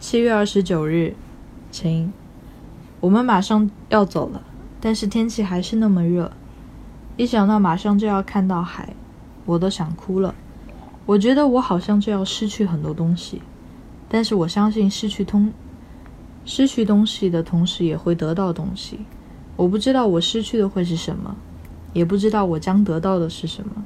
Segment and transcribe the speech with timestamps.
[0.00, 1.16] 七月二十九日
[1.72, 2.12] 晴。
[3.00, 4.42] 我们马上要走了
[4.80, 6.30] 但是天气还是那么热。
[7.16, 8.94] 一想到马上就要看到海
[9.44, 10.32] 我都想哭了。
[11.04, 13.42] 我觉得我好像就要失去很多东西
[14.08, 15.52] 但是我相信失去通
[16.44, 19.00] 失去东西的同时也会得到东西。
[19.56, 21.34] 我不知道我失去的会是什么
[21.92, 23.82] 也不知道我将得到的是什么。